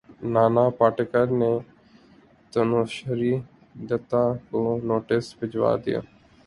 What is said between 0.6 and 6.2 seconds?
پاٹیکر نے تنوشری دتہ کو نوٹس بھجوا دیا